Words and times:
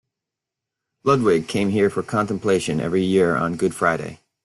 Ludwig 1.03 1.47
came 1.47 1.69
here 1.69 1.91
for 1.91 2.01
contemplation 2.01 2.79
every 2.79 3.03
year 3.03 3.35
on 3.35 3.55
Good 3.55 3.75
Friday. 3.75 4.19